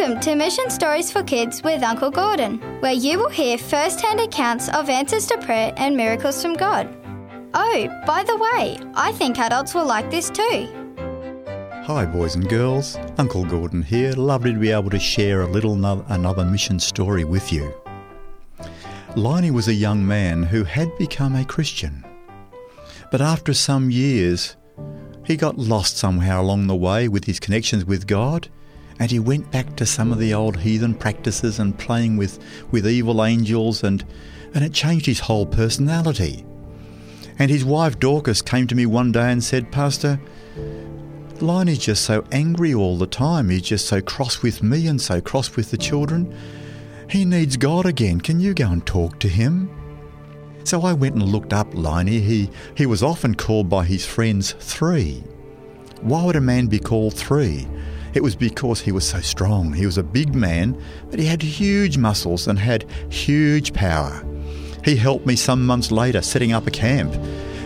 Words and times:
Welcome 0.00 0.20
to 0.20 0.34
Mission 0.34 0.70
Stories 0.70 1.12
for 1.12 1.22
Kids 1.22 1.62
with 1.62 1.82
Uncle 1.82 2.10
Gordon, 2.10 2.56
where 2.80 2.94
you 2.94 3.18
will 3.18 3.28
hear 3.28 3.58
first 3.58 4.00
hand 4.00 4.18
accounts 4.18 4.70
of 4.70 4.88
answers 4.88 5.26
to 5.26 5.36
prayer 5.36 5.74
and 5.76 5.94
miracles 5.94 6.40
from 6.40 6.54
God. 6.54 6.88
Oh, 7.52 8.02
by 8.06 8.22
the 8.22 8.34
way, 8.34 8.78
I 8.94 9.12
think 9.12 9.38
adults 9.38 9.74
will 9.74 9.84
like 9.84 10.10
this 10.10 10.30
too. 10.30 10.66
Hi, 11.84 12.06
boys 12.06 12.34
and 12.34 12.48
girls. 12.48 12.96
Uncle 13.18 13.44
Gordon 13.44 13.82
here. 13.82 14.12
Lovely 14.12 14.54
to 14.54 14.58
be 14.58 14.70
able 14.70 14.88
to 14.88 14.98
share 14.98 15.42
a 15.42 15.46
little 15.46 15.76
no- 15.76 16.02
another 16.08 16.46
mission 16.46 16.80
story 16.80 17.24
with 17.24 17.52
you. 17.52 17.70
Liney 19.16 19.50
was 19.50 19.68
a 19.68 19.74
young 19.74 20.06
man 20.06 20.44
who 20.44 20.64
had 20.64 20.96
become 20.96 21.36
a 21.36 21.44
Christian. 21.44 22.06
But 23.10 23.20
after 23.20 23.52
some 23.52 23.90
years, 23.90 24.56
he 25.26 25.36
got 25.36 25.58
lost 25.58 25.98
somehow 25.98 26.40
along 26.40 26.68
the 26.68 26.74
way 26.74 27.06
with 27.06 27.26
his 27.26 27.38
connections 27.38 27.84
with 27.84 28.06
God 28.06 28.48
and 29.00 29.10
he 29.10 29.18
went 29.18 29.50
back 29.50 29.74
to 29.76 29.86
some 29.86 30.12
of 30.12 30.18
the 30.18 30.34
old 30.34 30.58
heathen 30.58 30.94
practices 30.94 31.58
and 31.58 31.78
playing 31.78 32.18
with, 32.18 32.38
with 32.70 32.86
evil 32.86 33.24
angels, 33.24 33.82
and, 33.82 34.04
and 34.54 34.62
it 34.62 34.74
changed 34.74 35.06
his 35.06 35.20
whole 35.20 35.46
personality. 35.46 36.44
And 37.38 37.50
his 37.50 37.64
wife 37.64 37.98
Dorcas 37.98 38.42
came 38.42 38.66
to 38.66 38.74
me 38.74 38.84
one 38.84 39.10
day 39.10 39.32
and 39.32 39.42
said, 39.42 39.72
Pastor, 39.72 40.20
Liney's 41.36 41.78
just 41.78 42.04
so 42.04 42.22
angry 42.30 42.74
all 42.74 42.98
the 42.98 43.06
time. 43.06 43.48
He's 43.48 43.62
just 43.62 43.86
so 43.86 44.02
cross 44.02 44.42
with 44.42 44.62
me 44.62 44.86
and 44.86 45.00
so 45.00 45.22
cross 45.22 45.56
with 45.56 45.70
the 45.70 45.78
children. 45.78 46.36
He 47.08 47.24
needs 47.24 47.56
God 47.56 47.86
again. 47.86 48.20
Can 48.20 48.38
you 48.38 48.52
go 48.52 48.68
and 48.68 48.84
talk 48.84 49.18
to 49.20 49.28
him? 49.28 49.70
So 50.64 50.82
I 50.82 50.92
went 50.92 51.14
and 51.14 51.24
looked 51.24 51.54
up 51.54 51.72
Liney. 51.72 52.20
He, 52.20 52.50
he 52.76 52.84
was 52.84 53.02
often 53.02 53.34
called 53.34 53.70
by 53.70 53.86
his 53.86 54.04
friends 54.04 54.52
Three. 54.52 55.24
Why 56.02 56.22
would 56.22 56.36
a 56.36 56.40
man 56.42 56.66
be 56.66 56.78
called 56.78 57.14
Three? 57.14 57.66
It 58.14 58.22
was 58.22 58.34
because 58.34 58.80
he 58.80 58.92
was 58.92 59.06
so 59.06 59.20
strong. 59.20 59.72
He 59.72 59.86
was 59.86 59.98
a 59.98 60.02
big 60.02 60.34
man, 60.34 60.80
but 61.10 61.18
he 61.18 61.26
had 61.26 61.42
huge 61.42 61.96
muscles 61.96 62.48
and 62.48 62.58
had 62.58 62.90
huge 63.08 63.72
power. 63.72 64.24
He 64.84 64.96
helped 64.96 65.26
me 65.26 65.36
some 65.36 65.64
months 65.64 65.90
later 65.90 66.22
setting 66.22 66.52
up 66.52 66.66
a 66.66 66.70
camp. 66.70 67.14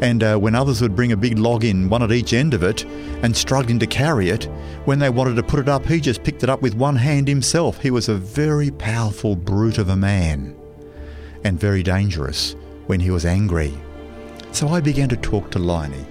And 0.00 0.22
uh, 0.22 0.36
when 0.36 0.54
others 0.54 0.80
would 0.80 0.94
bring 0.94 1.10
a 1.10 1.16
big 1.16 1.38
log 1.38 1.64
in, 1.64 1.88
one 1.88 2.04
at 2.04 2.12
each 2.12 2.32
end 2.32 2.54
of 2.54 2.62
it, 2.62 2.84
and 3.22 3.36
struggling 3.36 3.80
to 3.80 3.86
carry 3.86 4.30
it, 4.30 4.44
when 4.84 5.00
they 5.00 5.10
wanted 5.10 5.34
to 5.36 5.42
put 5.42 5.58
it 5.58 5.68
up, 5.68 5.84
he 5.86 6.00
just 6.00 6.22
picked 6.22 6.44
it 6.44 6.48
up 6.48 6.62
with 6.62 6.74
one 6.74 6.94
hand 6.94 7.26
himself. 7.26 7.82
He 7.82 7.90
was 7.90 8.08
a 8.08 8.14
very 8.14 8.70
powerful 8.70 9.34
brute 9.34 9.78
of 9.78 9.88
a 9.88 9.96
man, 9.96 10.56
and 11.42 11.58
very 11.58 11.82
dangerous 11.82 12.54
when 12.86 13.00
he 13.00 13.10
was 13.10 13.26
angry. 13.26 13.74
So 14.52 14.68
I 14.68 14.80
began 14.80 15.08
to 15.08 15.16
talk 15.16 15.50
to 15.50 15.58
Liney. 15.58 16.06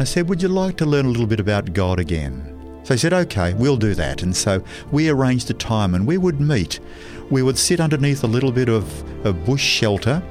I 0.00 0.04
said, 0.04 0.28
Would 0.28 0.42
you 0.42 0.48
like 0.48 0.76
to 0.78 0.86
learn 0.86 1.06
a 1.06 1.10
little 1.10 1.26
bit 1.26 1.40
about 1.40 1.72
God 1.72 2.00
again? 2.00 2.57
So 2.88 2.94
he 2.94 2.98
said, 2.98 3.12
okay, 3.12 3.52
we'll 3.52 3.76
do 3.76 3.94
that. 3.96 4.22
And 4.22 4.34
so 4.34 4.64
we 4.90 5.10
arranged 5.10 5.50
a 5.50 5.52
time 5.52 5.94
and 5.94 6.06
we 6.06 6.16
would 6.16 6.40
meet. 6.40 6.80
We 7.28 7.42
would 7.42 7.58
sit 7.58 7.80
underneath 7.80 8.24
a 8.24 8.26
little 8.26 8.50
bit 8.50 8.70
of 8.70 9.26
a 9.26 9.32
bush 9.34 9.62
shelter 9.62 10.22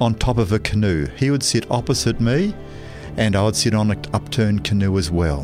on 0.00 0.14
top 0.14 0.38
of 0.38 0.52
a 0.52 0.58
canoe. 0.58 1.04
He 1.18 1.30
would 1.30 1.42
sit 1.42 1.70
opposite 1.70 2.18
me 2.18 2.54
and 3.18 3.36
I 3.36 3.42
would 3.42 3.56
sit 3.56 3.74
on 3.74 3.90
an 3.90 4.00
upturned 4.14 4.64
canoe 4.64 4.96
as 4.96 5.10
well. 5.10 5.42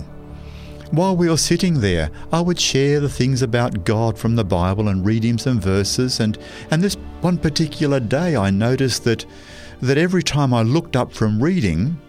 While 0.90 1.18
we 1.18 1.28
were 1.28 1.36
sitting 1.36 1.82
there, 1.82 2.10
I 2.32 2.40
would 2.40 2.58
share 2.58 2.98
the 2.98 3.10
things 3.10 3.42
about 3.42 3.84
God 3.84 4.18
from 4.18 4.36
the 4.36 4.42
Bible 4.42 4.88
and 4.88 5.04
read 5.04 5.24
him 5.24 5.36
some 5.36 5.60
verses. 5.60 6.18
And, 6.18 6.38
and 6.70 6.82
this 6.82 6.94
one 7.20 7.36
particular 7.36 8.00
day, 8.00 8.36
I 8.36 8.48
noticed 8.48 9.04
that, 9.04 9.26
that 9.82 9.98
every 9.98 10.22
time 10.22 10.54
I 10.54 10.62
looked 10.62 10.96
up 10.96 11.12
from 11.12 11.42
reading, 11.42 12.00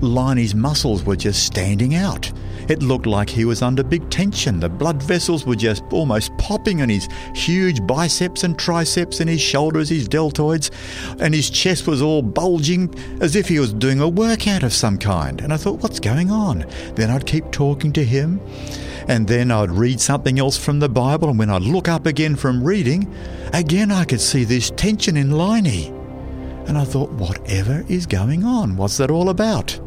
Liney's 0.00 0.54
muscles 0.54 1.02
were 1.02 1.16
just 1.16 1.44
standing 1.44 1.96
out. 1.96 2.30
It 2.70 2.84
looked 2.84 3.06
like 3.06 3.28
he 3.28 3.44
was 3.44 3.62
under 3.62 3.82
big 3.82 4.08
tension. 4.10 4.60
The 4.60 4.68
blood 4.68 5.02
vessels 5.02 5.44
were 5.44 5.56
just 5.56 5.82
almost 5.90 6.36
popping 6.38 6.82
on 6.82 6.88
his 6.88 7.08
huge 7.34 7.84
biceps 7.84 8.44
and 8.44 8.56
triceps 8.56 9.18
and 9.18 9.28
his 9.28 9.40
shoulders, 9.40 9.88
his 9.88 10.08
deltoids, 10.08 10.70
and 11.18 11.34
his 11.34 11.50
chest 11.50 11.88
was 11.88 12.00
all 12.00 12.22
bulging 12.22 12.94
as 13.20 13.34
if 13.34 13.48
he 13.48 13.58
was 13.58 13.72
doing 13.72 13.98
a 13.98 14.08
workout 14.08 14.62
of 14.62 14.72
some 14.72 14.98
kind. 14.98 15.40
And 15.40 15.52
I 15.52 15.56
thought, 15.56 15.82
what's 15.82 15.98
going 15.98 16.30
on? 16.30 16.64
Then 16.94 17.10
I'd 17.10 17.26
keep 17.26 17.50
talking 17.50 17.92
to 17.94 18.04
him, 18.04 18.40
and 19.08 19.26
then 19.26 19.50
I'd 19.50 19.72
read 19.72 20.00
something 20.00 20.38
else 20.38 20.56
from 20.56 20.78
the 20.78 20.88
Bible, 20.88 21.28
and 21.28 21.40
when 21.40 21.50
I'd 21.50 21.62
look 21.62 21.88
up 21.88 22.06
again 22.06 22.36
from 22.36 22.62
reading, 22.62 23.12
again 23.52 23.90
I 23.90 24.04
could 24.04 24.20
see 24.20 24.44
this 24.44 24.70
tension 24.76 25.16
in 25.16 25.30
Liney. 25.30 25.88
And 26.68 26.78
I 26.78 26.84
thought, 26.84 27.10
whatever 27.10 27.84
is 27.88 28.06
going 28.06 28.44
on? 28.44 28.76
What's 28.76 28.98
that 28.98 29.10
all 29.10 29.28
about? 29.28 29.80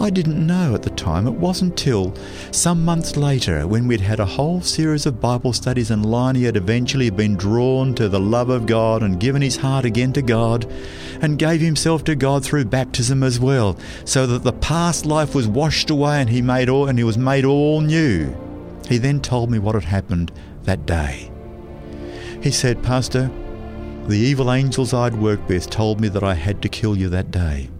I 0.00 0.10
didn't 0.10 0.46
know 0.46 0.74
at 0.74 0.82
the 0.82 0.90
time. 0.90 1.26
It 1.26 1.34
wasn't 1.34 1.76
till 1.76 2.14
some 2.50 2.84
months 2.84 3.16
later, 3.16 3.66
when 3.66 3.86
we'd 3.86 4.00
had 4.00 4.20
a 4.20 4.26
whole 4.26 4.60
series 4.60 5.06
of 5.06 5.20
Bible 5.20 5.52
studies 5.52 5.90
and 5.90 6.04
Liney 6.04 6.44
had 6.44 6.56
eventually 6.56 7.10
been 7.10 7.36
drawn 7.36 7.94
to 7.94 8.08
the 8.08 8.20
love 8.20 8.50
of 8.50 8.66
God 8.66 9.02
and 9.02 9.20
given 9.20 9.42
his 9.42 9.56
heart 9.56 9.84
again 9.84 10.12
to 10.14 10.22
God 10.22 10.66
and 11.20 11.38
gave 11.38 11.60
himself 11.60 12.04
to 12.04 12.14
God 12.14 12.44
through 12.44 12.66
baptism 12.66 13.22
as 13.22 13.40
well, 13.40 13.78
so 14.04 14.26
that 14.26 14.42
the 14.42 14.52
past 14.52 15.06
life 15.06 15.34
was 15.34 15.48
washed 15.48 15.90
away 15.90 16.20
and 16.20 16.30
he 16.30 16.42
made 16.42 16.68
all 16.68 16.88
and 16.88 16.98
he 16.98 17.04
was 17.04 17.18
made 17.18 17.44
all 17.44 17.80
new. 17.80 18.34
He 18.88 18.98
then 18.98 19.20
told 19.20 19.50
me 19.50 19.58
what 19.58 19.74
had 19.74 19.84
happened 19.84 20.32
that 20.64 20.86
day. 20.86 21.30
He 22.42 22.50
said, 22.50 22.82
Pastor, 22.82 23.30
the 24.06 24.18
evil 24.18 24.52
angels 24.52 24.92
I'd 24.92 25.14
worked 25.14 25.48
with 25.48 25.70
told 25.70 26.00
me 26.00 26.08
that 26.08 26.22
I 26.22 26.34
had 26.34 26.60
to 26.60 26.68
kill 26.68 26.94
you 26.94 27.08
that 27.08 27.30
day. 27.30 27.70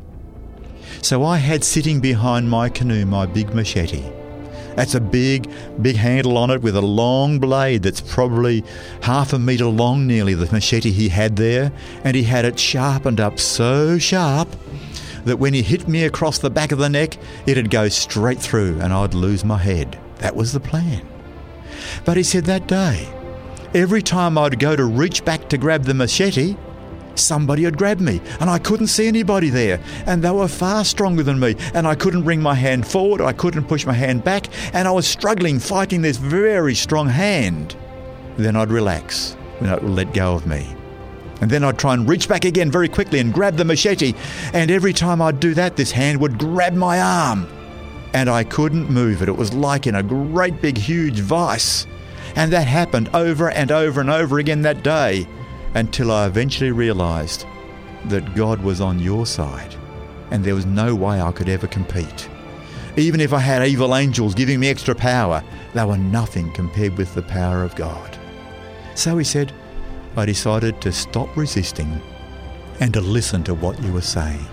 So 1.03 1.25
I 1.25 1.38
had 1.38 1.65
sitting 1.65 2.00
behind 2.00 2.49
my 2.49 2.69
canoe 2.69 3.05
my 3.05 3.27
big 3.27 3.55
machete. 3.55 4.05
That's 4.77 4.94
a 4.94 5.00
big, 5.00 5.49
big 5.81 5.97
handle 5.97 6.37
on 6.37 6.50
it 6.50 6.60
with 6.60 6.77
a 6.77 6.81
long 6.81 7.38
blade 7.38 7.82
that's 7.82 8.00
probably 8.00 8.65
half 9.03 9.32
a 9.32 9.38
metre 9.38 9.66
long, 9.66 10.06
nearly, 10.06 10.34
the 10.34 10.50
machete 10.50 10.91
he 10.91 11.09
had 11.10 11.37
there. 11.37 11.71
And 12.03 12.16
he 12.16 12.25
had 12.25 12.44
it 12.44 12.59
sharpened 12.59 13.21
up 13.21 13.38
so 13.38 13.99
sharp 13.99 14.49
that 15.25 15.38
when 15.38 15.55
he 15.55 15.62
hit 15.62 15.88
me 15.88 16.05
across 16.05 16.38
the 16.38 16.50
back 16.50 16.72
of 16.72 16.78
the 16.78 16.88
neck, 16.88 17.16
it'd 17.47 17.71
go 17.71 17.88
straight 17.88 18.41
through 18.41 18.81
and 18.81 18.93
I'd 18.93 19.15
lose 19.15 19.44
my 19.44 19.59
head. 19.59 19.99
That 20.19 20.37
was 20.37 20.53
the 20.53 20.61
plan. 20.61 21.06
But 22.05 22.16
he 22.16 22.22
said 22.22 22.44
that 22.47 22.66
day, 22.66 23.09
every 23.75 24.03
time 24.03 24.37
I'd 24.37 24.59
go 24.59 24.75
to 24.75 24.84
reach 24.84 25.25
back 25.25 25.49
to 25.50 25.59
grab 25.59 25.84
the 25.84 25.94
machete, 25.94 26.56
somebody 27.19 27.64
had 27.64 27.76
grabbed 27.76 28.00
me 28.00 28.20
and 28.41 28.50
I 28.50 28.58
couldn't 28.58 28.88
see 28.88 29.06
anybody 29.06 29.50
there. 29.50 29.80
And 30.06 30.22
they 30.22 30.30
were 30.30 30.48
far 30.48 30.84
stronger 30.84 31.22
than 31.22 31.38
me. 31.38 31.56
And 31.75 31.86
I 31.86 31.94
couldn't 31.94 32.22
bring 32.22 32.41
my 32.41 32.54
hand 32.54 32.86
forward, 32.86 33.20
I 33.20 33.32
couldn't 33.32 33.64
push 33.64 33.86
my 33.86 33.92
hand 33.92 34.25
back. 34.25 34.48
And 34.75 34.86
I 34.88 34.91
was 34.91 35.06
struggling, 35.06 35.58
fighting 35.58 36.02
this 36.02 36.16
very 36.16 36.75
strong 36.75 37.08
hand. 37.08 37.76
Then 38.36 38.56
I'd 38.56 38.70
relax 38.70 39.34
when 39.58 39.70
it 39.70 39.82
would 39.82 39.92
let 39.92 40.12
go 40.12 40.34
of 40.34 40.47
me. 40.47 40.66
And 41.41 41.50
then 41.50 41.64
I'd 41.64 41.78
try 41.78 41.94
and 41.94 42.08
reach 42.08 42.28
back 42.28 42.44
again 42.44 42.70
very 42.70 42.88
quickly 42.88 43.19
and 43.19 43.32
grab 43.32 43.56
the 43.56 43.64
machete. 43.64 44.14
And 44.52 44.70
every 44.70 44.92
time 44.92 45.20
I'd 45.20 45.41
do 45.41 45.54
that, 45.54 45.76
this 45.76 45.91
hand 45.91 46.20
would 46.20 46.38
grab 46.38 46.75
my 46.75 47.00
arm. 47.00 47.46
And 48.12 48.31
I 48.31 48.44
couldn't 48.44 48.91
move 48.91 49.22
it. 49.22 49.28
It 49.28 49.36
was 49.36 49.52
like 49.52 49.86
in 49.86 49.96
a 49.96 50.02
great 50.02 50.60
big 50.62 50.78
huge 50.78 51.19
vice. 51.19 51.86
And 52.36 52.52
that 52.52 52.66
happened 52.66 53.10
over 53.14 53.50
and 53.50 53.70
over 53.70 54.00
and 54.00 54.10
over 54.10 54.38
again 54.38 54.62
that 54.62 54.82
day 54.82 55.26
until 55.75 56.12
I 56.12 56.27
eventually 56.27 56.71
realized 56.71 57.47
that 58.07 58.35
God 58.35 58.62
was 58.62 58.81
on 58.81 58.99
your 58.99 59.27
side 59.27 59.75
and 60.31 60.45
there 60.45 60.55
was 60.55 60.67
no 60.67 60.95
way 60.95 61.21
I 61.21 61.33
could 61.33 61.49
ever 61.49 61.67
compete. 61.67 62.29
Even 62.97 63.21
if 63.21 63.33
I 63.33 63.41
had 63.41 63.67
evil 63.67 63.95
angels 63.95 64.35
giving 64.35 64.61
me 64.61 64.69
extra 64.69 64.95
power, 64.95 65.43
they 65.75 65.85
were 65.85 65.99
nothing 65.99 66.53
compared 66.53 66.97
with 66.97 67.15
the 67.15 67.23
power 67.23 67.62
of 67.62 67.75
God. 67.75 68.17
So 68.94 69.19
he 69.19 69.25
said, 69.25 69.53
I 70.17 70.25
decided 70.26 70.81
to 70.81 70.93
stop 70.93 71.37
resisting 71.37 72.00
and 72.81 72.93
to 72.94 73.00
listen 73.00 73.43
to 73.44 73.55
what 73.55 73.82
you 73.82 73.93
were 73.93 74.00
saying. 74.00 74.47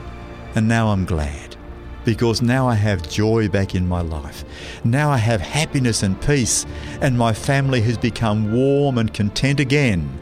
And 0.56 0.68
now 0.68 0.90
I'm 0.90 1.06
glad 1.06 1.56
because 2.04 2.42
now 2.42 2.68
I 2.68 2.74
have 2.74 3.08
joy 3.08 3.48
back 3.48 3.76
in 3.76 3.88
my 3.88 4.02
life. 4.02 4.44
Now 4.84 5.12
I 5.12 5.18
have 5.18 5.40
happiness 5.40 6.02
and 6.02 6.20
peace, 6.20 6.66
and 7.00 7.16
my 7.16 7.32
family 7.32 7.82
has 7.82 7.98
become 7.98 8.52
warm 8.52 8.98
and 8.98 9.14
content 9.14 9.60
again 9.60 10.21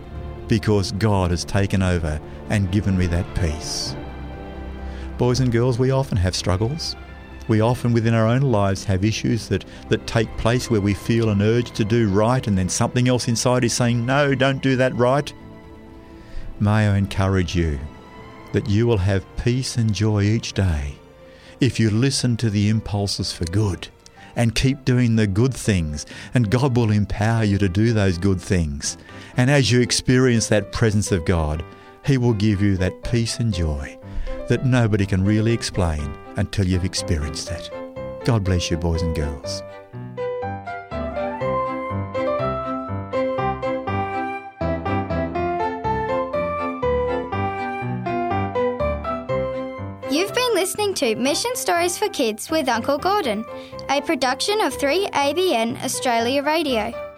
because 0.49 0.91
God 0.93 1.31
has 1.31 1.45
taken 1.45 1.81
over 1.81 2.19
and 2.49 2.71
given 2.71 2.97
me 2.97 3.05
that 3.07 3.35
peace. 3.35 3.95
Boys 5.17 5.39
and 5.39 5.51
girls, 5.51 5.79
we 5.79 5.91
often 5.91 6.17
have 6.17 6.35
struggles. 6.35 6.97
We 7.47 7.61
often 7.61 7.93
within 7.93 8.13
our 8.13 8.27
own 8.27 8.41
lives 8.41 8.83
have 8.83 9.05
issues 9.05 9.47
that, 9.47 9.63
that 9.87 10.07
take 10.07 10.35
place 10.37 10.69
where 10.69 10.81
we 10.81 10.93
feel 10.93 11.29
an 11.29 11.41
urge 11.41 11.71
to 11.71 11.85
do 11.85 12.09
right 12.09 12.45
and 12.45 12.57
then 12.57 12.67
something 12.67 13.07
else 13.07 13.27
inside 13.27 13.63
is 13.63 13.73
saying, 13.73 14.05
no, 14.05 14.35
don't 14.35 14.61
do 14.61 14.75
that 14.75 14.95
right. 14.95 15.31
May 16.59 16.87
I 16.87 16.97
encourage 16.97 17.55
you 17.55 17.79
that 18.51 18.69
you 18.69 18.87
will 18.87 18.97
have 18.97 19.25
peace 19.37 19.77
and 19.77 19.93
joy 19.93 20.23
each 20.23 20.53
day 20.53 20.95
if 21.59 21.79
you 21.79 21.89
listen 21.89 22.37
to 22.37 22.49
the 22.49 22.69
impulses 22.69 23.31
for 23.31 23.45
good 23.45 23.87
and 24.39 24.55
keep 24.55 24.85
doing 24.85 25.17
the 25.17 25.27
good 25.27 25.53
things, 25.53 26.05
and 26.33 26.49
God 26.49 26.77
will 26.77 26.91
empower 26.91 27.43
you 27.43 27.57
to 27.57 27.67
do 27.67 27.91
those 27.91 28.17
good 28.17 28.39
things. 28.39 28.97
And 29.35 29.51
as 29.51 29.69
you 29.69 29.81
experience 29.81 30.47
that 30.47 30.71
presence 30.71 31.11
of 31.11 31.25
God, 31.25 31.61
He 32.05 32.17
will 32.17 32.33
give 32.33 32.61
you 32.61 32.77
that 32.77 33.03
peace 33.03 33.37
and 33.39 33.53
joy 33.53 33.99
that 34.47 34.65
nobody 34.65 35.05
can 35.05 35.25
really 35.25 35.51
explain 35.51 36.17
until 36.37 36.65
you've 36.65 36.85
experienced 36.85 37.51
it. 37.51 37.69
God 38.23 38.45
bless 38.45 38.71
you, 38.71 38.77
boys 38.77 39.01
and 39.01 39.13
girls. 39.13 39.61
Listening 50.55 50.95
to 50.95 51.15
Mission 51.15 51.55
Stories 51.55 51.97
for 51.97 52.09
Kids 52.09 52.49
with 52.49 52.67
Uncle 52.67 52.97
Gordon, 52.97 53.45
a 53.89 54.01
production 54.01 54.59
of 54.61 54.75
3ABN 54.75 55.83
Australia 55.83 56.41
Radio. 56.41 57.08